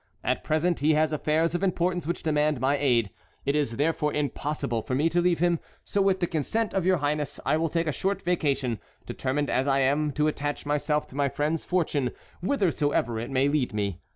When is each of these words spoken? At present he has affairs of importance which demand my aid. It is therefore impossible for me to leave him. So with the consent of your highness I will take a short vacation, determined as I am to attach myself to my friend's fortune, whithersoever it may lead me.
At 0.23 0.43
present 0.43 0.79
he 0.79 0.95
has 0.95 1.13
affairs 1.13 1.53
of 1.53 1.61
importance 1.61 2.07
which 2.07 2.23
demand 2.23 2.59
my 2.59 2.75
aid. 2.75 3.11
It 3.45 3.55
is 3.55 3.73
therefore 3.77 4.15
impossible 4.15 4.81
for 4.81 4.95
me 4.95 5.09
to 5.09 5.21
leave 5.21 5.37
him. 5.37 5.59
So 5.85 6.01
with 6.01 6.19
the 6.21 6.25
consent 6.25 6.73
of 6.73 6.87
your 6.87 6.97
highness 6.97 7.39
I 7.45 7.57
will 7.57 7.69
take 7.69 7.85
a 7.85 7.91
short 7.91 8.23
vacation, 8.23 8.79
determined 9.05 9.51
as 9.51 9.67
I 9.67 9.81
am 9.81 10.11
to 10.13 10.25
attach 10.27 10.65
myself 10.65 11.05
to 11.09 11.15
my 11.15 11.29
friend's 11.29 11.65
fortune, 11.65 12.13
whithersoever 12.39 13.19
it 13.19 13.29
may 13.29 13.47
lead 13.47 13.75
me. 13.75 13.99